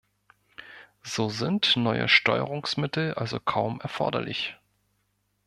So 1.03 1.29
sind 1.29 1.77
neue 1.77 2.09
Steuerungsmittel 2.09 3.13
also 3.13 3.39
kaum 3.39 3.79
erforderlich. 3.81 4.57